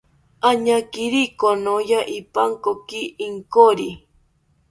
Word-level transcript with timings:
Añakiri 0.49 1.21
konoya 1.39 2.01
ipankoki 2.19 3.01
inkori 3.25 3.89